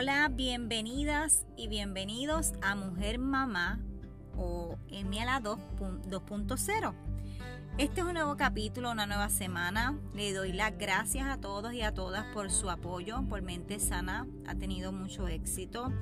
Hola, 0.00 0.28
bienvenidas 0.28 1.44
y 1.56 1.66
bienvenidos 1.66 2.52
a 2.62 2.76
Mujer 2.76 3.18
Mamá 3.18 3.80
o 4.36 4.78
Emiela 4.86 5.42
2.0. 5.42 6.94
Este 7.78 8.00
es 8.00 8.06
un 8.06 8.14
nuevo 8.14 8.36
capítulo, 8.36 8.92
una 8.92 9.06
nueva 9.06 9.28
semana. 9.28 9.98
Le 10.14 10.32
doy 10.32 10.52
las 10.52 10.78
gracias 10.78 11.26
a 11.26 11.40
todos 11.40 11.74
y 11.74 11.82
a 11.82 11.94
todas 11.94 12.24
por 12.32 12.52
su 12.52 12.70
apoyo, 12.70 13.24
por 13.28 13.42
Mente 13.42 13.80
Sana. 13.80 14.24
Ha 14.46 14.54
tenido 14.54 14.92
mucho 14.92 15.26
éxito. 15.26 15.92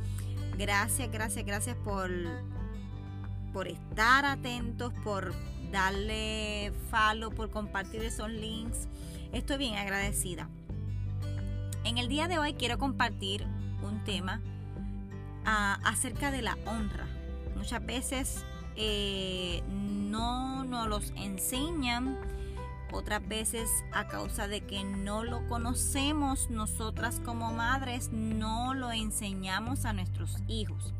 Gracias, 0.58 1.10
gracias, 1.10 1.46
gracias 1.46 1.76
por, 1.76 2.10
por 3.54 3.66
estar 3.66 4.26
atentos, 4.26 4.92
por 5.04 5.32
darle 5.72 6.70
follow, 6.90 7.30
por 7.30 7.48
compartir 7.48 8.02
esos 8.02 8.28
links. 8.28 8.88
Estoy 9.32 9.56
bien 9.56 9.76
agradecida. 9.76 10.50
En 11.84 11.96
el 11.96 12.08
día 12.08 12.28
de 12.28 12.38
hoy 12.38 12.52
quiero 12.52 12.76
compartir 12.76 13.46
un 13.82 14.02
tema 14.04 14.40
ah, 15.44 15.78
acerca 15.84 16.30
de 16.30 16.42
la 16.42 16.56
honra. 16.66 17.06
Muchas 17.56 17.84
veces 17.84 18.44
eh, 18.76 19.62
no 19.68 20.64
nos 20.64 20.88
los 20.88 21.12
enseñan, 21.16 22.18
otras 22.92 23.26
veces 23.26 23.68
a 23.92 24.06
causa 24.06 24.48
de 24.48 24.60
que 24.60 24.84
no 24.84 25.24
lo 25.24 25.46
conocemos, 25.48 26.50
nosotras 26.50 27.20
como 27.24 27.52
madres 27.52 28.10
no 28.12 28.74
lo 28.74 28.92
enseñamos 28.92 29.84
a 29.84 29.92
nuestros 29.92 30.36
hijos. 30.46 30.92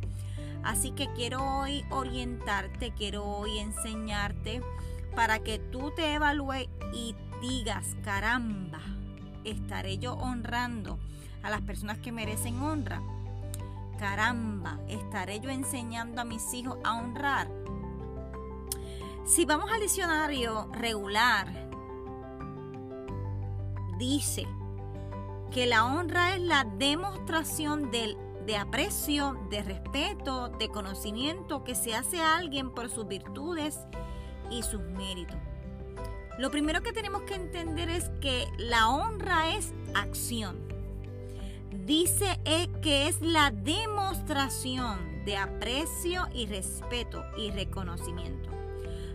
Así 0.62 0.91
que 0.91 1.12
quiero 1.15 1.45
hoy 1.45 1.84
orientarte, 1.91 2.93
quiero 2.97 3.25
hoy 3.25 3.59
enseñarte 3.59 4.62
para 5.15 5.39
que 5.39 5.59
tú 5.59 5.93
te 5.95 6.15
evalúes 6.15 6.69
y 6.93 7.15
digas, 7.41 7.97
caramba, 8.03 8.81
estaré 9.45 9.98
yo 9.98 10.15
honrando 10.15 10.98
a 11.47 11.50
las 11.50 11.62
personas 11.62 11.98
que 11.98 12.11
merecen 12.11 12.61
honra. 12.61 13.00
Caramba, 14.00 14.80
estaré 14.89 15.39
yo 15.39 15.48
enseñando 15.48 16.20
a 16.20 16.25
mis 16.25 16.53
hijos 16.53 16.77
a 16.83 16.98
honrar. 16.98 17.48
Si 19.25 19.44
vamos 19.44 19.70
al 19.70 19.80
diccionario 19.80 20.69
regular, 20.72 21.47
dice 23.97 24.47
que 25.53 25.66
la 25.66 25.84
honra 25.84 26.34
es 26.34 26.41
la 26.41 26.64
demostración 26.64 27.92
del, 27.92 28.16
de 28.44 28.56
aprecio, 28.56 29.38
de 29.48 29.62
respeto, 29.62 30.48
de 30.48 30.69
conocimiento 30.69 31.62
que 31.62 31.77
se 31.77 31.94
hace 31.94 32.20
a 32.20 32.36
alguien 32.36 32.72
por 32.72 32.91
sus 32.91 33.06
virtudes 33.06 33.78
y 34.50 34.64
sus 34.64 34.81
méritos. 34.81 35.36
Lo 36.38 36.50
primero 36.50 36.83
que 36.83 36.92
tenemos 36.92 37.22
que 37.22 37.34
entender 37.34 37.88
es 37.88 38.10
que 38.20 38.47
la 38.58 38.88
honra 38.88 39.55
es 39.55 39.72
acción. 39.94 40.66
Dice 41.84 42.41
eh, 42.44 42.69
que 42.80 43.06
es 43.08 43.20
la 43.20 43.50
demostración 43.50 45.24
de 45.24 45.36
aprecio 45.36 46.27
y 46.32 46.46
respeto 46.46 47.24
y 47.36 47.50
reconocimiento. 47.50 48.50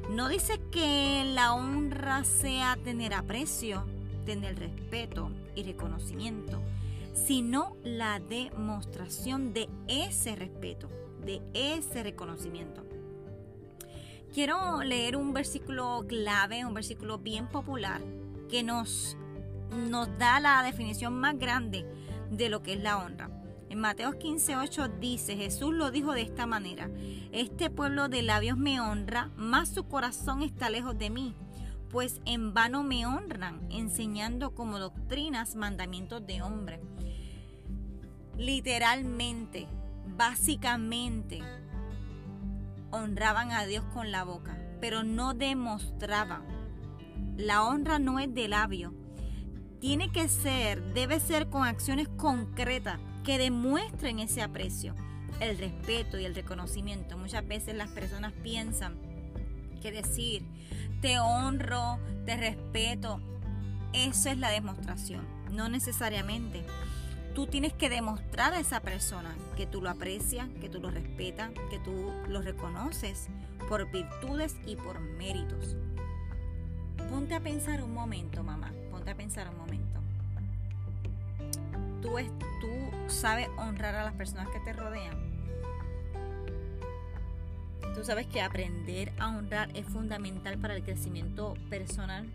No 0.09 0.27
dice 0.27 0.59
que 0.71 1.23
la 1.33 1.53
honra 1.53 2.23
sea 2.23 2.77
tener 2.83 3.13
aprecio, 3.13 3.85
tener 4.25 4.59
respeto 4.59 5.31
y 5.55 5.63
reconocimiento, 5.63 6.61
sino 7.13 7.75
la 7.83 8.19
demostración 8.19 9.53
de 9.53 9.69
ese 9.87 10.35
respeto, 10.35 10.89
de 11.25 11.41
ese 11.53 12.03
reconocimiento. 12.03 12.83
Quiero 14.33 14.81
leer 14.83 15.17
un 15.17 15.33
versículo 15.33 16.05
clave, 16.07 16.65
un 16.65 16.73
versículo 16.73 17.17
bien 17.17 17.47
popular 17.47 18.01
que 18.49 18.63
nos, 18.63 19.17
nos 19.89 20.07
da 20.17 20.39
la 20.39 20.63
definición 20.63 21.13
más 21.19 21.37
grande 21.37 21.85
de 22.31 22.49
lo 22.49 22.63
que 22.63 22.73
es 22.73 22.81
la 22.81 22.97
honra. 22.97 23.29
En 23.69 23.79
Mateo 23.79 24.17
15:8 24.17 24.99
dice, 24.99 25.37
Jesús 25.37 25.73
lo 25.73 25.91
dijo 25.91 26.13
de 26.13 26.23
esta 26.23 26.45
manera, 26.45 26.89
este 27.31 27.69
pueblo 27.69 28.09
de 28.09 28.22
labios 28.22 28.57
me 28.57 28.81
honra, 28.81 29.29
mas 29.38 29.69
su 29.69 29.85
corazón 29.88 30.41
está 30.41 30.69
lejos 30.69 30.97
de 30.97 31.09
mí, 31.09 31.35
pues 31.89 32.19
en 32.25 32.53
vano 32.53 32.83
me 32.83 33.06
honran, 33.06 33.61
enseñando 33.69 34.56
como 34.56 34.79
doctrinas 34.79 35.56
mandamientos 35.56 36.25
de 36.25 36.41
hombre. 36.41 36.81
Literalmente, 38.38 39.67
básicamente, 40.17 41.41
honraban 42.91 43.51
a 43.51 43.66
Dios 43.66 43.85
con 43.94 44.11
la 44.11 44.23
boca, 44.23 44.57
pero 44.81 45.03
no 45.03 45.33
demostraban. 45.33 46.44
La 47.38 47.63
honra 47.63 48.00
no 48.00 48.19
es 48.19 48.33
de 48.33 48.47
labio. 48.47 48.94
Tiene 49.81 50.12
que 50.12 50.30
ser, 50.30 50.94
debe 50.94 51.19
ser 51.19 51.50
con 51.50 51.64
acciones 51.64 52.08
concretas 52.08 53.00
que 53.24 53.40
demuestren 53.40 54.19
ese 54.19 54.44
aprecio, 54.44 54.94
el 55.40 55.58
respeto 55.58 56.19
y 56.19 56.25
el 56.25 56.36
reconocimiento. 56.36 57.18
Muchas 57.18 57.47
veces 57.47 57.75
las 57.75 57.90
personas 57.90 58.31
piensan 58.44 58.96
que 59.81 59.92
decir 59.92 60.46
te 61.02 61.19
honro, 61.19 61.97
te 62.28 62.38
respeto, 62.38 63.19
eso 63.92 64.30
es 64.30 64.38
la 64.38 64.52
demostración. 64.52 65.25
No 65.52 65.68
necesariamente. 65.68 66.63
Tú 67.34 67.48
tienes 67.48 67.74
que 67.74 67.90
demostrar 67.90 68.53
a 68.53 68.59
esa 68.59 68.81
persona 68.81 69.36
que 69.58 69.66
tú 69.66 69.81
lo 69.81 69.90
aprecias, 69.90 70.48
que 70.59 70.69
tú 70.69 70.80
lo 70.80 70.92
respetas, 70.92 71.50
que 71.72 71.80
tú 71.80 72.13
lo 72.28 72.42
reconoces 72.44 73.30
por 73.68 73.90
virtudes 73.90 74.58
y 74.68 74.75
por 74.75 75.00
méritos. 75.00 75.75
Ponte 77.09 77.34
a 77.34 77.40
pensar 77.40 77.81
un 77.81 77.96
momento, 77.96 78.44
mamá. 78.44 78.72
Ponte 79.01 79.12
a 79.12 79.16
pensar 79.16 79.50
un 79.50 79.57
momento. 79.57 80.00
Tú, 82.03 82.09
tú 82.62 83.09
sabes 83.09 83.50
honrar 83.57 83.95
a 83.95 84.03
las 84.03 84.13
personas 84.13 84.47
que 84.50 84.59
te 84.59 84.73
rodean. 84.73 85.17
Tú 87.95 88.03
sabes 88.03 88.28
que 88.28 88.41
aprender 88.41 89.12
a 89.17 89.29
honrar 89.29 89.75
es 89.75 89.88
fundamental 89.88 90.59
para 90.59 90.75
el 90.75 90.84
crecimiento 90.84 91.56
personal 91.72 92.31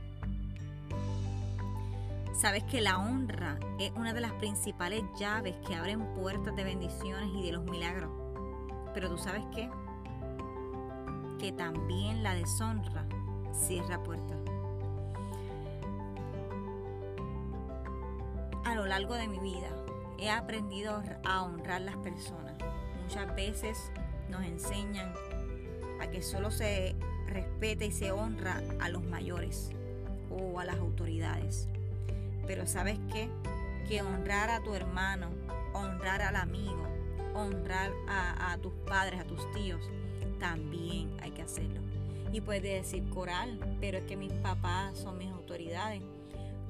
Sabes 2.37 2.65
que 2.65 2.83
la 2.83 2.99
honra 2.99 3.59
es 3.79 3.93
una 3.97 4.13
de 4.13 4.21
las 4.21 4.33
principales 4.33 5.03
llaves 5.19 5.55
que 5.67 5.75
abren 5.75 6.05
puertas 6.15 6.55
de 6.55 6.65
bendiciones 6.65 7.31
y 7.35 7.43
de 7.43 7.53
los 7.53 7.65
milagros. 7.65 8.11
Pero 8.93 9.09
tú 9.09 9.17
sabes 9.17 9.43
qué? 9.55 9.71
Que 11.39 11.53
también 11.53 12.23
la 12.23 12.35
deshonra 12.35 13.07
cierra 13.55 14.03
puertas. 14.03 14.56
Largo 18.87 19.15
de 19.15 19.29
mi 19.29 19.39
vida 19.39 19.69
he 20.19 20.31
aprendido 20.31 21.03
a 21.25 21.43
honrar 21.43 21.81
las 21.83 21.97
personas. 21.97 22.55
Muchas 23.03 23.35
veces 23.37 23.91
nos 24.29 24.43
enseñan 24.45 25.13
a 26.01 26.09
que 26.09 26.23
solo 26.23 26.51
se 26.51 26.95
respeta 27.27 27.85
y 27.85 27.93
se 27.93 28.13
honra 28.13 28.63
a 28.81 28.89
los 28.89 29.05
mayores 29.05 29.71
o 30.31 30.59
a 30.59 30.65
las 30.65 30.77
autoridades. 30.77 31.69
Pero 32.47 32.67
sabes 32.67 32.99
qué? 33.13 33.29
Que 33.89 34.03
honrar 34.03 34.51
a 34.51 34.63
tu 34.63 34.75
hermano, 34.75 35.31
honrar 35.73 36.23
al 36.23 36.37
amigo, 36.37 36.87
honrar 37.35 37.93
a, 38.09 38.57
tus 38.59 38.73
padres, 38.87 39.21
a 39.21 39.25
tus 39.25 39.51
tíos, 39.53 39.91
también 40.39 41.17
hay 41.21 41.31
que 41.33 41.43
hacerlo. 41.43 41.81
Y 42.33 42.41
puedes 42.41 42.63
decir 42.63 43.09
coral, 43.11 43.59
pero 43.81 43.99
es 43.99 44.05
que 44.05 44.17
mis 44.17 44.33
papás 44.33 44.99
son 44.99 45.19
mis 45.19 45.31
autoridades. 45.31 46.03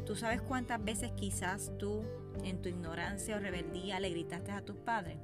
¿Tú 0.06 0.15
sabes 0.15 0.41
cuántas 0.41 0.83
veces 0.83 1.11
quizás 1.17 1.72
tú, 1.78 2.05
en 2.44 2.62
tu 2.62 2.69
ignorancia 2.69 3.37
o 3.37 3.41
rebeldía, 3.41 3.99
le 3.99 4.11
gritaste 4.11 4.53
a 4.53 4.65
tus 4.65 4.77
padres? 4.77 5.19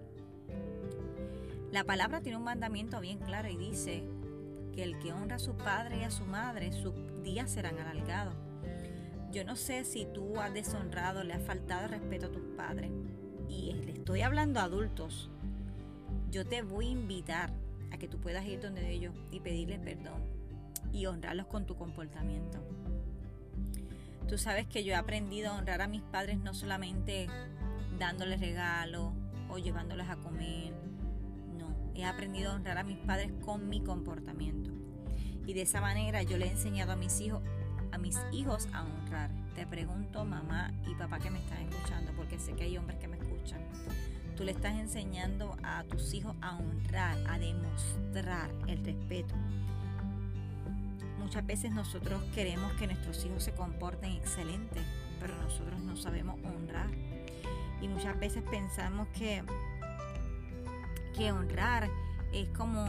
La 1.70 1.84
palabra 1.84 2.20
tiene 2.20 2.36
un 2.36 2.44
mandamiento 2.44 3.00
bien 3.00 3.18
claro 3.18 3.48
y 3.48 3.56
dice 3.56 4.02
que 4.74 4.82
el 4.82 4.98
que 4.98 5.12
honra 5.12 5.36
a 5.36 5.38
su 5.38 5.56
padre 5.56 5.98
y 6.00 6.02
a 6.02 6.10
su 6.10 6.24
madre, 6.24 6.72
sus 6.72 6.94
días 7.22 7.52
serán 7.52 7.78
alargados. 7.78 8.34
Yo 9.30 9.44
no 9.44 9.54
sé 9.54 9.84
si 9.84 10.04
tú 10.04 10.40
has 10.40 10.52
deshonrado, 10.52 11.22
le 11.22 11.34
has 11.34 11.42
faltado 11.44 11.86
respeto 11.86 12.26
a 12.26 12.32
tus 12.32 12.44
padres. 12.56 12.90
Y 13.48 13.72
le 13.72 13.92
estoy 13.92 14.22
hablando 14.22 14.58
a 14.58 14.64
adultos. 14.64 15.30
Yo 16.30 16.44
te 16.44 16.62
voy 16.62 16.88
a 16.88 16.90
invitar 16.90 17.52
a 17.92 17.98
que 17.98 18.08
tú 18.08 18.18
puedas 18.18 18.44
ir 18.46 18.60
donde 18.60 18.90
ellos 18.90 19.14
y 19.30 19.38
pedirles 19.38 19.78
perdón 19.78 20.22
y 20.92 21.06
honrarlos 21.06 21.46
con 21.46 21.66
tu 21.66 21.76
comportamiento. 21.76 22.58
Tú 24.32 24.38
sabes 24.38 24.66
que 24.66 24.82
yo 24.82 24.94
he 24.94 24.96
aprendido 24.96 25.52
a 25.52 25.58
honrar 25.58 25.82
a 25.82 25.88
mis 25.88 26.00
padres 26.00 26.38
no 26.38 26.54
solamente 26.54 27.28
dándoles 27.98 28.40
regalos 28.40 29.12
o 29.50 29.58
llevándoles 29.58 30.08
a 30.08 30.16
comer. 30.16 30.72
No, 31.58 31.76
he 31.94 32.06
aprendido 32.06 32.50
a 32.50 32.54
honrar 32.54 32.78
a 32.78 32.82
mis 32.82 32.96
padres 32.96 33.30
con 33.44 33.68
mi 33.68 33.84
comportamiento. 33.84 34.70
Y 35.44 35.52
de 35.52 35.60
esa 35.60 35.82
manera 35.82 36.22
yo 36.22 36.38
le 36.38 36.46
he 36.46 36.50
enseñado 36.50 36.92
a 36.92 36.96
mis 36.96 37.20
hijos 37.20 37.42
a 37.92 37.98
mis 37.98 38.16
hijos 38.32 38.68
a 38.72 38.84
honrar. 38.84 39.28
Te 39.54 39.66
pregunto, 39.66 40.24
mamá 40.24 40.72
y 40.86 40.94
papá 40.94 41.18
que 41.18 41.30
me 41.30 41.38
están 41.38 41.68
escuchando, 41.68 42.12
porque 42.16 42.38
sé 42.38 42.54
que 42.54 42.64
hay 42.64 42.78
hombres 42.78 42.98
que 42.98 43.08
me 43.08 43.18
escuchan. 43.18 43.60
Tú 44.34 44.44
le 44.44 44.52
estás 44.52 44.76
enseñando 44.76 45.58
a 45.62 45.84
tus 45.84 46.14
hijos 46.14 46.34
a 46.40 46.56
honrar, 46.56 47.18
a 47.28 47.38
demostrar 47.38 48.50
el 48.66 48.82
respeto. 48.82 49.34
Muchas 51.32 51.46
veces 51.46 51.72
nosotros 51.72 52.22
queremos 52.34 52.70
que 52.74 52.86
nuestros 52.86 53.24
hijos 53.24 53.42
se 53.42 53.52
comporten 53.52 54.12
excelentes, 54.12 54.82
pero 55.18 55.34
nosotros 55.36 55.80
no 55.80 55.96
sabemos 55.96 56.38
honrar. 56.44 56.90
Y 57.80 57.88
muchas 57.88 58.20
veces 58.20 58.42
pensamos 58.50 59.08
que, 59.16 59.42
que 61.16 61.32
honrar 61.32 61.88
es 62.34 62.50
como 62.50 62.84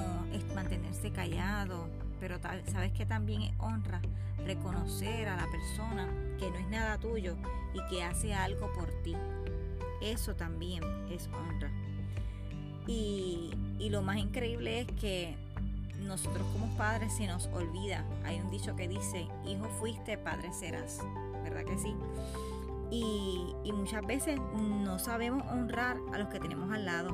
mantenerse 0.54 1.10
callado, 1.13 1.88
pero 2.19 2.38
sabes 2.42 2.92
que 2.92 3.06
también 3.06 3.44
es 3.44 3.54
honra 3.60 4.01
reconocer 4.45 5.30
a 5.30 5.38
la 5.38 5.50
persona 5.50 6.10
que 6.38 6.51
no 6.51 6.57
es 6.57 6.68
nada 6.68 6.98
tuyo 6.98 7.38
y 7.74 7.80
que 7.90 8.04
hace 8.04 8.34
algo 8.34 8.74
por 8.74 8.92
ti. 9.04 9.16
Eso 10.01 10.36
también 10.36 10.84
es 11.10 11.28
honra. 11.28 11.72
Y, 12.88 13.51
y 13.80 13.90
lo 13.90 14.01
más 14.01 14.18
increíble 14.18 14.81
es 14.81 14.88
que 15.00 15.43
nosotros 16.03 16.45
como 16.53 16.67
padres 16.77 17.13
se 17.13 17.27
nos 17.27 17.47
olvida. 17.47 18.05
Hay 18.23 18.39
un 18.39 18.50
dicho 18.50 18.75
que 18.75 18.88
dice, 18.88 19.27
hijo 19.45 19.65
fuiste, 19.79 20.17
padre 20.17 20.51
serás. 20.53 21.00
¿Verdad 21.44 21.63
que 21.63 21.77
sí? 21.77 21.95
Y, 22.91 23.55
y, 23.63 23.71
muchas 23.71 24.05
veces 24.05 24.39
no 24.55 25.00
sabemos 25.00 25.44
honrar 25.51 25.97
a 26.13 26.19
los 26.19 26.27
que 26.27 26.39
tenemos 26.39 26.71
al 26.71 26.85
lado 26.85 27.09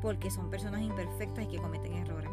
porque 0.00 0.30
son 0.30 0.48
personas 0.48 0.82
imperfectas 0.82 1.44
y 1.44 1.48
que 1.48 1.58
cometen 1.58 1.94
errores. 1.94 2.30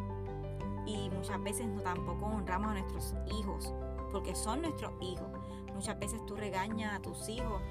Y 0.85 1.09
muchas 1.09 1.41
veces 1.41 1.67
no 1.67 1.81
tampoco 1.81 2.27
honramos 2.27 2.71
a 2.71 2.73
nuestros 2.73 3.15
hijos 3.39 3.73
porque 4.11 4.35
son 4.35 4.61
nuestros 4.61 4.93
hijos. 5.01 5.27
Muchas 5.73 5.97
veces 5.99 6.23
tú 6.25 6.35
regañas 6.35 6.95
a 6.95 7.01
tus 7.01 7.27
hijos 7.27 7.61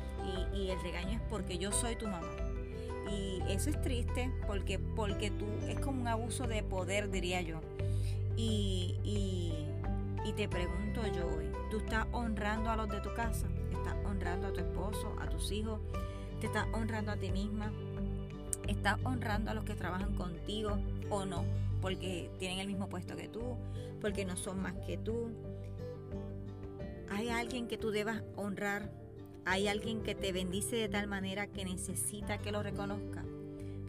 y, 0.52 0.56
y 0.56 0.70
el 0.70 0.81
regaño 0.81 1.12
es 1.12 1.20
porque 1.31 1.58
yo 1.58 1.70
soy 1.72 1.96
tu 1.96 2.06
mamá 2.06 2.45
y 3.11 3.43
eso 3.49 3.70
es 3.70 3.81
triste 3.82 4.32
porque, 4.47 4.79
porque 4.79 5.31
tú 5.31 5.47
es 5.69 5.79
como 5.81 6.00
un 6.00 6.08
abuso 6.08 6.47
de 6.47 6.62
poder, 6.62 7.11
diría 7.11 7.41
yo. 7.41 7.61
Y, 8.37 8.97
y, 9.05 10.32
te 10.37 10.49
pregunto 10.49 11.00
yo, 11.06 11.26
¿tú 11.70 11.79
estás 11.79 12.06
honrando 12.12 12.69
a 12.69 12.76
los 12.76 12.91
de 12.91 13.00
tu 13.00 13.14
casa? 13.14 13.47
¿Estás 13.73 13.94
honrando 14.05 14.49
a 14.49 14.53
tu 14.53 14.61
esposo, 14.61 15.17
a 15.19 15.31
tus 15.31 15.50
hijos? 15.50 15.81
¿Te 16.41 16.49
estás 16.49 16.67
honrando 16.75 17.12
a 17.12 17.17
ti 17.17 17.31
misma? 17.31 17.73
¿Estás 18.69 18.99
honrando 19.05 19.53
a 19.53 19.55
los 19.55 19.64
que 19.64 19.75
trabajan 19.75 20.14
contigo 20.14 20.76
o 21.08 21.25
no? 21.25 21.44
Porque 21.81 22.29
tienen 22.38 22.58
el 22.58 22.67
mismo 22.67 22.88
puesto 22.88 23.17
que 23.17 23.29
tú, 23.29 23.56
porque 24.03 24.26
no 24.26 24.37
son 24.37 24.61
más 24.61 24.75
que 24.87 24.99
tú. 24.99 25.31
¿Hay 27.08 27.31
alguien 27.31 27.67
que 27.67 27.79
tú 27.79 27.91
debas 27.91 28.23
honrar 28.35 28.91
hay 29.46 29.69
alguien 29.69 30.02
que 30.02 30.16
te 30.16 30.32
bendice 30.32 30.75
de 30.76 30.88
tal 30.88 31.06
manera 31.06 31.46
que 31.46 31.64
necesita 31.64 32.38
que 32.38 32.50
lo 32.50 32.62
reconozca, 32.62 33.25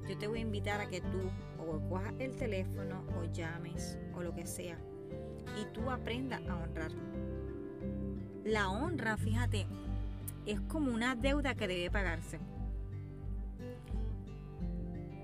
yo 0.07 0.17
te 0.17 0.27
voy 0.27 0.37
a 0.37 0.43
invitar 0.43 0.79
a 0.79 0.87
que 0.87 1.01
tú 1.01 1.31
o 1.59 1.79
cojas 1.89 2.13
el 2.19 2.35
teléfono 2.35 3.03
o 3.17 3.25
llames 3.25 3.97
o 4.15 4.21
lo 4.21 4.33
que 4.33 4.45
sea 4.45 4.77
y 5.59 5.65
tú 5.73 5.89
aprendas 5.89 6.41
a 6.47 6.55
honrar. 6.55 6.91
La 8.45 8.69
honra, 8.69 9.17
fíjate, 9.17 9.65
es 10.45 10.61
como 10.61 10.93
una 10.93 11.15
deuda 11.15 11.55
que 11.55 11.67
debe 11.67 11.89
pagarse. 11.89 12.39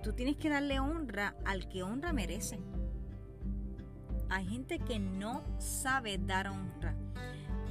Tú 0.02 0.14
tienes 0.14 0.36
que 0.36 0.50
darle 0.50 0.80
honra 0.80 1.36
al 1.46 1.70
que 1.70 1.84
honra 1.84 2.12
merece. 2.12 2.60
Hay 4.30 4.48
gente 4.48 4.80
que 4.80 5.00
no 5.00 5.44
sabe 5.60 6.18
dar 6.18 6.48
honra. 6.48 6.96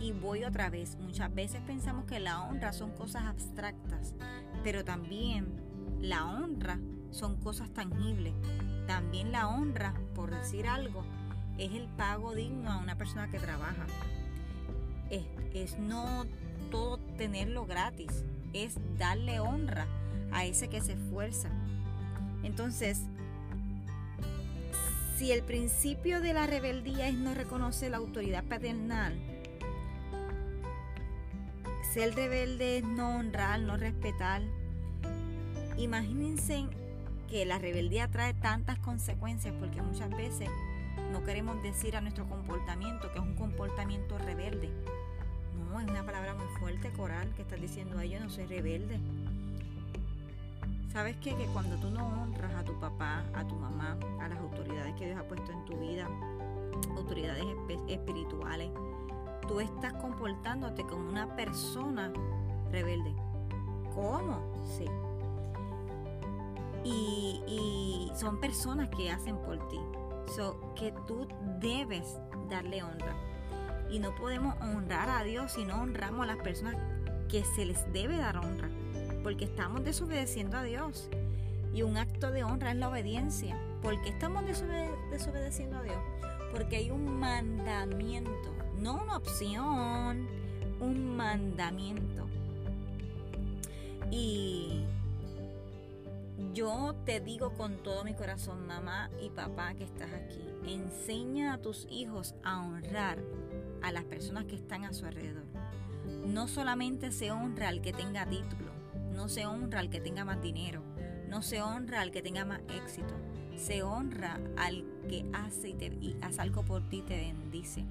Y 0.03 0.11
voy 0.11 0.43
otra 0.43 0.69
vez, 0.69 0.97
muchas 0.97 1.33
veces 1.33 1.61
pensamos 1.65 2.07
que 2.07 2.19
la 2.19 2.43
honra 2.43 2.73
son 2.73 2.91
cosas 2.91 3.23
abstractas, 3.23 4.15
pero 4.65 4.85
también 4.85 5.47
la 6.01 6.27
honra 6.27 6.81
son 7.13 7.37
cosas 7.37 7.71
tangibles. 7.71 8.35
También 8.89 9.31
la 9.31 9.47
honra, 9.47 9.95
por 10.17 10.33
decir 10.33 10.67
algo, 10.67 11.05
es 11.57 11.71
el 11.73 11.87
pago 11.87 12.35
digno 12.35 12.73
a 12.73 12.79
una 12.79 12.99
persona 12.99 13.31
que 13.31 13.39
trabaja. 13.39 13.87
Es, 15.09 15.23
es 15.55 15.79
no 15.79 16.25
todo 16.73 16.99
tenerlo 17.17 17.65
gratis, 17.65 18.25
es 18.53 18.79
darle 18.99 19.39
honra 19.39 19.87
a 20.33 20.45
ese 20.45 20.69
que 20.69 20.81
se 20.81 20.95
esfuerza. 20.95 21.49
Entonces, 22.43 23.03
si 25.17 25.31
el 25.31 25.45
principio 25.45 26.21
de 26.21 26.33
la 26.33 26.49
rebeldía 26.49 27.07
es 27.07 27.15
no 27.15 27.35
reconocer 27.35 27.93
la 27.93 27.99
autoridad 27.99 28.43
paternal, 28.43 29.15
ser 31.93 32.15
rebelde 32.15 32.79
es 32.79 32.85
no 32.85 33.17
honrar, 33.17 33.61
no 33.61 33.77
respetar. 33.77 34.41
Imagínense 35.77 36.65
que 37.29 37.45
la 37.45 37.59
rebeldía 37.59 38.09
trae 38.09 38.33
tantas 38.33 38.79
consecuencias 38.79 39.55
porque 39.61 39.83
muchas 39.83 40.09
veces 40.11 40.49
no 41.13 41.23
queremos 41.23 41.63
decir 41.63 41.95
a 41.95 42.01
nuestro 42.01 42.27
comportamiento 42.27 43.13
que 43.13 43.19
es 43.19 43.25
un 43.25 43.35
comportamiento 43.35 44.17
rebelde. 44.17 44.71
No, 45.71 45.81
es 45.81 45.87
una 45.87 46.03
palabra 46.03 46.35
muy 46.35 46.47
fuerte, 46.59 46.91
Coral, 46.93 47.31
que 47.35 47.43
estás 47.43 47.61
diciendo, 47.61 47.99
ay, 47.99 48.11
yo 48.11 48.21
no 48.21 48.31
soy 48.31 48.47
rebelde. 48.47 48.99
¿Sabes 50.93 51.17
qué? 51.23 51.35
Que 51.35 51.45
cuando 51.47 51.77
tú 51.77 51.91
no 51.91 52.07
honras 52.07 52.55
a 52.55 52.65
tu 52.65 52.79
papá, 52.81 53.23
a 53.35 53.47
tu 53.47 53.55
mamá, 53.55 53.99
a 54.21 54.29
las 54.29 54.39
autoridades 54.39 54.95
que 54.95 55.07
Dios 55.07 55.19
ha 55.19 55.25
puesto 55.25 55.53
en 55.53 55.65
tu 55.67 55.79
vida, 55.79 56.09
autoridades 56.97 57.45
espirituales, 57.89 58.71
tú 59.47 59.61
estás 59.61 59.93
comportándote 59.95 60.85
como 60.85 61.09
una 61.09 61.35
persona 61.37 62.13
rebelde. 62.71 63.15
¿Cómo? 63.95 64.41
Sí. 64.77 64.87
Y, 66.85 68.11
son 68.15 68.41
personas 68.41 68.89
que 68.91 69.11
hacen 69.11 69.37
por 69.39 69.69
ti. 69.69 69.81
So, 70.37 70.75
que 70.75 70.93
tú 71.07 71.27
debes 71.61 72.19
darle 72.49 72.83
honra. 72.83 73.15
Y 73.91 73.99
no 73.99 74.15
podemos 74.15 74.55
honrar 74.61 75.09
a 75.09 75.25
Dios 75.25 75.53
si 75.53 75.65
no 75.65 75.83
honramos 75.83 76.23
a 76.23 76.27
las 76.27 76.37
personas 76.39 76.77
que 77.29 77.43
se 77.45 77.65
les 77.65 77.91
debe 77.93 78.17
dar 78.17 78.37
honra. 78.37 78.69
Porque 79.23 79.45
estamos 79.45 79.83
desobedeciendo 79.85 80.59
a 80.59 80.63
Dios. 80.63 81.09
Y 81.75 81.83
un 81.83 81.97
acto 81.97 82.31
de 82.31 82.45
honra 82.45 82.73
es 82.73 82.77
la 82.77 82.89
obediencia. 82.89 83.57
¿Por 83.81 84.01
qué 84.03 84.11
estamos 84.11 84.45
desobedeciendo 84.47 85.79
a 85.79 85.83
Dios? 85.83 85.97
Porque 86.53 86.77
hay 86.77 86.91
un 86.91 87.19
mandamiento 87.19 88.53
no 88.83 89.01
una 89.01 89.17
opción, 89.17 90.27
un 90.81 91.17
mandamiento. 91.17 92.27
Y 94.11 94.85
yo 96.53 96.95
te 97.07 97.21
digo 97.21 97.55
con 97.55 97.77
todo 97.77 98.03
mi 98.03 98.15
corazón, 98.15 98.67
mamá 98.67 99.09
y 99.23 99.31
papá 99.31 99.75
que 99.75 99.85
estás 99.85 100.13
aquí, 100.13 100.43
enseña 100.67 101.55
a 101.55 101.59
tus 101.59 101.87
hijos 101.91 102.35
a 102.43 102.61
honrar 102.61 103.19
a 103.83 103.93
las 103.93 104.05
personas 104.05 104.47
que 104.47 104.57
están 104.57 104.85
a 104.85 104.93
su 104.93 105.07
alrededor. 105.07 105.47
No 106.27 106.49
solamente 106.49 107.13
se 107.13 107.31
honra 107.31 107.69
al 107.69 107.83
que 107.83 107.93
tenga 107.93 108.27
título, 108.27 108.73
no 109.13 109.29
se 109.29 109.47
honra 109.47 109.79
al 109.79 109.91
que 109.91 110.01
tenga 110.01 110.25
más 110.25 110.43
dinero, 110.43 110.83
no 111.29 111.43
se 111.43 111.63
honra 111.63 112.01
al 112.01 112.11
que 112.11 112.21
tenga 112.21 112.45
más 112.45 112.61
éxito, 112.69 113.15
se 113.57 113.85
honra 113.85 114.41
al 114.57 114.85
que 115.09 115.25
hace 115.33 115.69
y, 115.69 115.75
te, 115.75 115.87
y 115.87 116.17
hace 116.21 116.41
algo 116.41 116.65
por 116.65 116.83
ti 116.89 116.99
y 116.99 117.03
te 117.03 117.17
bendice. 117.17 117.87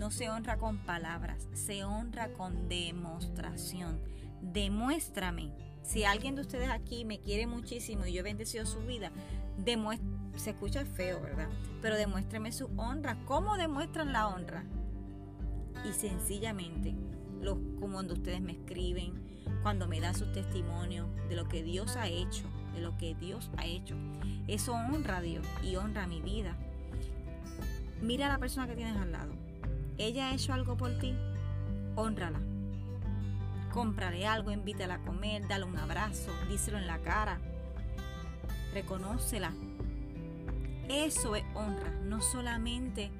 No 0.00 0.10
se 0.10 0.30
honra 0.30 0.56
con 0.56 0.78
palabras, 0.78 1.46
se 1.52 1.84
honra 1.84 2.32
con 2.32 2.70
demostración. 2.70 4.00
Demuéstrame. 4.40 5.52
Si 5.82 6.04
alguien 6.04 6.36
de 6.36 6.40
ustedes 6.40 6.70
aquí 6.70 7.04
me 7.04 7.20
quiere 7.20 7.46
muchísimo 7.46 8.06
y 8.06 8.14
yo 8.14 8.20
he 8.20 8.22
bendecido 8.22 8.64
su 8.64 8.80
vida, 8.80 9.12
se 10.36 10.50
escucha 10.50 10.86
feo, 10.86 11.20
¿verdad? 11.20 11.50
Pero 11.82 11.96
demuéstrame 11.96 12.50
su 12.50 12.70
honra. 12.78 13.18
¿Cómo 13.26 13.58
demuestran 13.58 14.14
la 14.14 14.28
honra? 14.28 14.64
Y 15.86 15.92
sencillamente, 15.92 16.94
los, 17.42 17.58
como 17.78 17.92
cuando 17.92 18.14
ustedes 18.14 18.40
me 18.40 18.52
escriben, 18.52 19.12
cuando 19.62 19.86
me 19.86 20.00
dan 20.00 20.14
sus 20.14 20.32
testimonios 20.32 21.08
de 21.28 21.36
lo 21.36 21.46
que 21.46 21.62
Dios 21.62 21.96
ha 21.96 22.08
hecho, 22.08 22.48
de 22.72 22.80
lo 22.80 22.96
que 22.96 23.14
Dios 23.16 23.50
ha 23.58 23.66
hecho. 23.66 23.96
Eso 24.48 24.72
honra 24.72 25.18
a 25.18 25.20
Dios 25.20 25.46
y 25.62 25.76
honra 25.76 26.06
mi 26.06 26.22
vida. 26.22 26.56
Mira 28.00 28.28
a 28.28 28.28
la 28.30 28.38
persona 28.38 28.66
que 28.66 28.76
tienes 28.76 28.96
al 28.96 29.12
lado 29.12 29.49
ella 30.06 30.28
ha 30.28 30.34
hecho 30.34 30.52
algo 30.52 30.76
por 30.76 30.98
ti, 30.98 31.14
honrala. 31.96 32.40
Cómprale 33.72 34.26
algo, 34.26 34.50
invítala 34.50 34.94
a 34.94 35.02
comer, 35.02 35.46
dale 35.46 35.64
un 35.64 35.76
abrazo, 35.76 36.32
díselo 36.48 36.78
en 36.78 36.86
la 36.86 36.98
cara, 36.98 37.38
reconócela. 38.72 39.52
Eso 40.88 41.36
es 41.36 41.44
honra, 41.54 41.90
no 42.02 42.20
solamente 42.20 43.12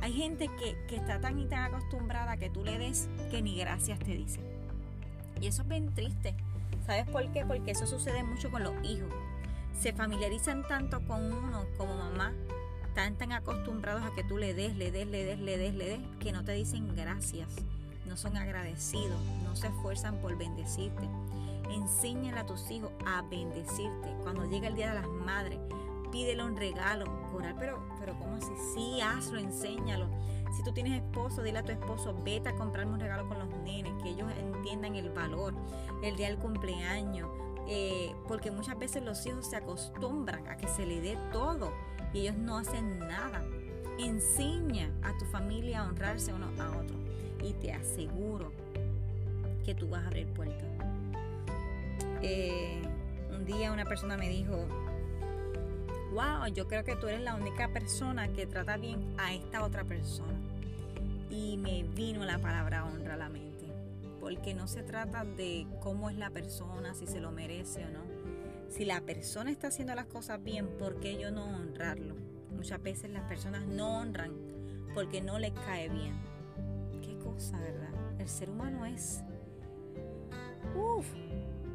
hay 0.00 0.12
gente 0.12 0.48
que, 0.58 0.76
que, 0.88 0.96
está 0.96 1.20
tan 1.20 1.38
y 1.38 1.46
tan 1.46 1.64
acostumbrada 1.64 2.36
que 2.36 2.50
tú 2.50 2.64
le 2.64 2.78
des 2.78 3.08
que 3.30 3.42
ni 3.42 3.56
gracias 3.56 3.98
te 3.98 4.16
dice. 4.16 4.40
Y 5.40 5.46
eso 5.46 5.62
es 5.62 5.68
bien 5.68 5.94
triste. 5.94 6.34
¿Sabes 6.86 7.08
por 7.08 7.30
qué? 7.32 7.44
Porque 7.44 7.72
eso 7.72 7.86
sucede 7.86 8.22
mucho 8.22 8.50
con 8.50 8.62
los 8.62 8.74
hijos. 8.82 9.12
Se 9.78 9.92
familiarizan 9.92 10.66
tanto 10.66 11.00
con 11.06 11.32
uno 11.32 11.66
como 11.76 11.96
mamá 11.96 12.32
están 12.88 13.16
tan 13.16 13.32
acostumbrados 13.32 14.02
a 14.02 14.14
que 14.14 14.24
tú 14.24 14.38
le 14.38 14.54
des, 14.54 14.76
le 14.76 14.90
des, 14.90 15.06
le 15.06 15.24
des, 15.24 15.38
le 15.38 15.56
des, 15.56 15.74
le 15.74 15.84
des, 15.84 16.00
que 16.18 16.32
no 16.32 16.42
te 16.42 16.52
dicen 16.52 16.96
gracias, 16.96 17.48
no 18.06 18.16
son 18.16 18.36
agradecidos, 18.36 19.20
no 19.44 19.54
se 19.54 19.68
esfuerzan 19.68 20.16
por 20.16 20.36
bendecirte. 20.36 21.08
Enséñale 21.70 22.40
a 22.40 22.46
tus 22.46 22.70
hijos 22.70 22.90
a 23.06 23.22
bendecirte. 23.22 24.08
Cuando 24.22 24.46
llega 24.46 24.68
el 24.68 24.74
Día 24.74 24.88
de 24.88 24.94
las 24.94 25.06
Madres, 25.06 25.58
pídele 26.10 26.42
un 26.42 26.56
regalo, 26.56 27.04
coral, 27.30 27.54
pero, 27.58 27.86
pero 28.00 28.18
¿cómo 28.18 28.36
así? 28.36 28.52
Sí, 28.74 29.00
hazlo, 29.02 29.38
enséñalo. 29.38 30.06
Si 30.56 30.62
tú 30.64 30.72
tienes 30.72 31.02
esposo, 31.02 31.42
dile 31.42 31.58
a 31.58 31.62
tu 31.62 31.72
esposo, 31.72 32.16
vete 32.24 32.48
a 32.48 32.54
comprarme 32.54 32.94
un 32.94 33.00
regalo 33.00 33.28
con 33.28 33.38
los 33.38 33.48
nenes, 33.58 33.92
que 34.02 34.08
ellos 34.08 34.32
entiendan 34.38 34.96
el 34.96 35.10
valor, 35.10 35.54
el 36.02 36.16
día 36.16 36.28
del 36.28 36.38
cumpleaños. 36.38 37.28
Eh, 37.68 38.14
porque 38.26 38.50
muchas 38.50 38.78
veces 38.78 39.04
los 39.04 39.24
hijos 39.26 39.46
se 39.46 39.56
acostumbran 39.56 40.48
a 40.48 40.56
que 40.56 40.66
se 40.68 40.86
le 40.86 41.02
dé 41.02 41.18
todo 41.30 41.70
y 42.12 42.20
ellos 42.20 42.36
no 42.36 42.58
hacen 42.58 42.98
nada. 43.00 43.42
Enseña 43.98 44.92
a 45.02 45.16
tu 45.18 45.24
familia 45.26 45.80
a 45.80 45.88
honrarse 45.88 46.32
uno 46.32 46.48
a 46.58 46.70
otro 46.70 46.96
y 47.42 47.52
te 47.54 47.72
aseguro 47.72 48.52
que 49.64 49.74
tú 49.74 49.88
vas 49.88 50.04
a 50.04 50.06
abrir 50.06 50.26
puertas. 50.28 50.68
Eh, 52.22 52.80
un 53.30 53.44
día 53.44 53.72
una 53.72 53.84
persona 53.84 54.16
me 54.16 54.28
dijo, 54.28 54.66
wow, 56.12 56.46
yo 56.52 56.66
creo 56.66 56.84
que 56.84 56.96
tú 56.96 57.06
eres 57.08 57.20
la 57.20 57.34
única 57.34 57.68
persona 57.68 58.28
que 58.28 58.46
trata 58.46 58.76
bien 58.76 59.14
a 59.18 59.34
esta 59.34 59.64
otra 59.64 59.84
persona. 59.84 60.32
Y 61.30 61.58
me 61.58 61.82
vino 61.82 62.24
la 62.24 62.38
palabra 62.38 62.84
honra 62.84 63.14
a 63.14 63.16
la 63.18 63.28
mente, 63.28 63.66
porque 64.20 64.54
no 64.54 64.66
se 64.66 64.82
trata 64.82 65.24
de 65.24 65.66
cómo 65.80 66.08
es 66.08 66.16
la 66.16 66.30
persona, 66.30 66.94
si 66.94 67.06
se 67.06 67.20
lo 67.20 67.30
merece 67.30 67.84
o 67.84 67.90
no. 67.90 68.07
Si 68.68 68.84
la 68.84 69.00
persona 69.00 69.50
está 69.50 69.68
haciendo 69.68 69.94
las 69.94 70.06
cosas 70.06 70.42
bien, 70.42 70.68
¿por 70.78 71.00
qué 71.00 71.18
yo 71.18 71.30
no 71.30 71.44
honrarlo? 71.44 72.16
Muchas 72.54 72.82
veces 72.82 73.10
las 73.10 73.24
personas 73.24 73.66
no 73.66 73.98
honran 73.98 74.32
porque 74.94 75.20
no 75.20 75.38
les 75.38 75.52
cae 75.52 75.88
bien. 75.88 76.14
Qué 77.02 77.18
cosa, 77.18 77.58
¿verdad? 77.58 77.90
El 78.18 78.28
ser 78.28 78.50
humano 78.50 78.84
es 78.84 79.22
Uf, 80.76 81.06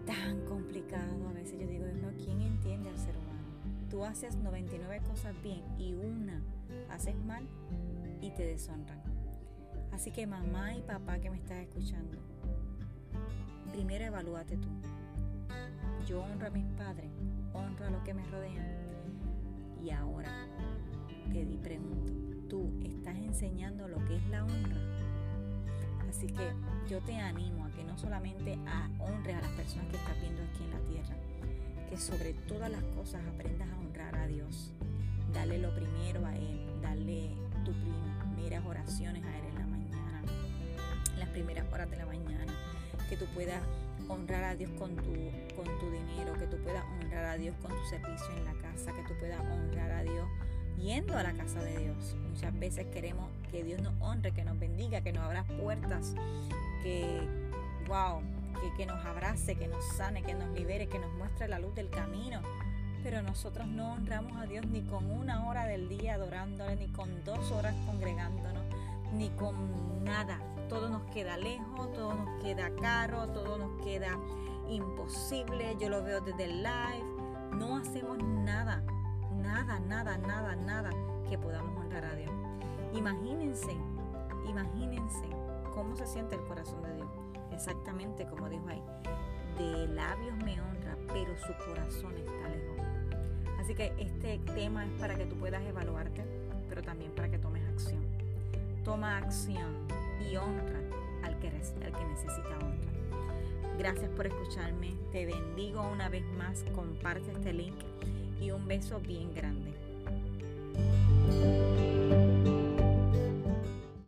tan 0.06 0.46
complicado. 0.46 1.28
A 1.30 1.34
veces 1.34 1.60
yo 1.60 1.68
digo, 1.68 1.86
no, 2.02 2.12
¿quién 2.24 2.42
entiende 2.42 2.90
al 2.90 2.98
ser 2.98 3.16
humano? 3.18 3.44
Tú 3.90 4.06
haces 4.06 4.36
99 4.36 5.02
cosas 5.08 5.36
bien 5.42 5.64
y 5.78 5.94
una 5.94 6.42
haces 6.90 7.16
mal 7.16 7.48
y 8.22 8.32
te 8.32 8.46
deshonran. 8.46 9.02
Así 9.92 10.12
que 10.12 10.26
mamá 10.26 10.76
y 10.76 10.82
papá 10.82 11.20
que 11.20 11.30
me 11.30 11.38
estás 11.38 11.58
escuchando, 11.58 12.18
primero 13.72 14.06
evalúate 14.06 14.58
tú. 14.58 14.70
Yo 16.08 16.22
honro 16.22 16.48
a 16.48 16.50
mis 16.50 16.66
padres, 16.78 17.10
honro 17.54 17.86
a 17.86 17.90
los 17.90 18.04
que 18.04 18.14
me 18.14 18.26
rodean. 18.26 18.68
Y 19.82 19.90
ahora 19.92 20.48
te 21.32 21.46
di 21.46 21.58
pregunto, 21.58 22.12
¿tú 22.50 22.70
estás 22.84 23.16
enseñando 23.16 23.88
lo 23.88 24.04
que 24.04 24.18
es 24.18 24.28
la 24.28 24.44
honra? 24.44 24.76
Así 26.10 26.28
que 26.28 26.52
yo 26.90 27.00
te 27.02 27.16
animo 27.16 27.66
a 27.66 27.72
que 27.72 27.86
no 27.86 27.98
solamente 27.98 28.60
a 28.68 28.90
honres 29.00 29.38
a 29.38 29.42
las 29.42 29.52
personas 29.52 29.88
que 29.88 29.96
estás 29.96 30.20
viendo 30.20 30.42
aquí 30.44 30.64
en 30.64 30.72
la 30.72 30.80
tierra, 30.82 31.16
que 31.90 31.98
sobre 31.98 32.34
todas 32.34 32.70
las 32.70 32.84
cosas 32.96 33.22
aprendas 33.34 33.70
a 33.70 33.78
honrar 33.80 34.16
a 34.16 34.28
Dios. 34.28 34.74
Dale 35.34 35.58
lo 35.58 35.74
primero 35.74 36.26
a 36.26 36.36
Él, 36.36 36.66
dale 36.82 37.30
tus 37.64 37.76
primeras 38.36 38.66
oraciones 38.66 39.24
a 39.24 39.38
Él 39.40 39.46
en 39.46 39.56
la 39.56 39.68
mañana, 39.68 40.22
las 41.18 41.30
primeras 41.30 41.66
horas 41.72 41.90
de 41.90 41.98
la 41.98 42.06
mañana, 42.06 42.54
que 43.10 43.16
tú 43.16 43.26
puedas 43.34 43.62
honrar 44.10 44.44
a 44.44 44.56
Dios 44.56 44.72
con 44.78 44.96
tu, 44.96 45.14
con 45.56 45.66
tu 45.80 45.92
dinero, 45.92 46.34
que 46.38 46.48
tú 46.48 46.58
puedas 46.64 46.84
honrar 46.86 47.26
a 47.26 47.38
Dios 47.38 47.56
con 47.62 47.72
tu 47.72 47.86
servicio 47.90 48.36
en 48.36 48.46
la 48.46 48.54
casa, 48.54 48.94
que 48.94 49.04
tú 49.04 49.18
puedas 49.20 49.40
honrar 49.40 49.92
a 49.92 50.04
Dios 50.04 50.28
yendo 50.78 51.18
a 51.18 51.24
la 51.24 51.34
casa 51.34 51.62
de 51.62 51.78
Dios. 51.78 52.16
Muchas 52.30 52.58
veces 52.60 52.88
queremos 52.88 53.30
que 53.52 53.64
Dios 53.64 53.82
nos 53.82 53.94
honre, 54.02 54.32
que 54.32 54.44
nos 54.44 54.60
bendiga, 54.60 55.02
que 55.02 55.14
nos 55.14 55.24
abra 55.24 55.44
puertas, 55.44 56.14
que, 56.84 57.22
wow, 57.88 58.22
que, 58.62 58.78
que 58.78 58.86
nos 58.86 59.04
abrace, 59.06 59.56
que 59.56 59.68
nos 59.68 59.84
sane, 59.96 60.24
que 60.24 60.34
nos 60.34 60.50
libere, 60.58 60.88
que 60.88 61.00
nos 61.00 61.12
muestre 61.14 61.48
la 61.48 61.60
luz 61.60 61.74
del 61.76 61.90
camino. 61.90 62.42
Pero 63.04 63.22
nosotros 63.22 63.68
no 63.68 63.94
honramos 63.94 64.38
a 64.38 64.46
Dios 64.46 64.66
ni 64.68 64.82
con 64.82 65.10
una 65.12 65.48
hora 65.48 65.66
del 65.66 65.90
día 65.90 66.16
adorándole, 66.16 66.76
ni 66.76 66.88
con 66.88 67.24
dos 67.26 67.52
horas 67.52 67.76
congregándonos, 67.86 68.64
ni 69.14 69.30
con 69.30 70.04
nada. 70.04 70.40
Todo 70.74 70.90
nos 70.90 71.04
queda 71.12 71.38
lejos, 71.38 71.94
todo 71.94 72.16
nos 72.16 72.44
queda 72.44 72.72
caro, 72.82 73.30
todo 73.30 73.60
nos 73.60 73.80
queda 73.84 74.18
imposible. 74.68 75.78
Yo 75.80 75.88
lo 75.88 76.02
veo 76.02 76.20
desde 76.20 76.46
el 76.46 76.64
live. 76.64 77.06
No 77.52 77.78
hacemos 77.78 78.18
nada, 78.18 78.84
nada, 79.36 79.80
nada, 79.80 80.18
nada, 80.18 80.56
nada 80.56 80.90
que 81.30 81.38
podamos 81.38 81.78
honrar 81.78 82.06
a 82.06 82.16
Dios. 82.16 82.32
Imagínense, 82.96 83.78
imagínense 84.50 85.28
cómo 85.76 85.96
se 85.96 86.08
siente 86.08 86.34
el 86.34 86.44
corazón 86.46 86.82
de 86.82 86.96
Dios. 86.96 87.10
Exactamente 87.52 88.26
como 88.26 88.50
dijo 88.50 88.68
ahí. 88.68 88.82
De 89.60 89.88
labios 89.90 90.36
me 90.38 90.60
honra, 90.60 90.98
pero 91.14 91.38
su 91.38 91.54
corazón 91.68 92.18
está 92.18 92.50
lejos. 92.50 92.78
Así 93.60 93.76
que 93.76 93.94
este 94.00 94.40
tema 94.56 94.86
es 94.86 94.92
para 95.00 95.14
que 95.14 95.28
tú 95.28 95.36
puedas 95.36 95.62
evaluarte, 95.66 96.26
pero 96.68 96.82
también 96.82 97.12
para 97.12 97.30
que 97.30 97.38
tomes 97.38 97.64
acción. 97.70 98.02
Toma 98.84 99.18
acción 99.18 100.03
y 100.20 100.36
honra 100.36 100.80
al 101.24 101.40
que, 101.40 101.48
al 101.48 101.94
que 101.94 102.06
necesita 102.06 102.58
honra. 102.60 102.94
Gracias 103.78 104.10
por 104.12 104.28
escucharme. 104.28 104.94
Te 105.12 105.26
bendigo 105.26 105.82
una 105.82 106.10
vez 106.10 106.26
más. 106.38 106.64
Comparte 106.76 107.32
este 107.32 107.54
link 107.54 107.76
y 108.40 108.52
un 108.52 108.68
beso 108.68 109.00
bien 109.00 109.34
grande. 109.34 109.63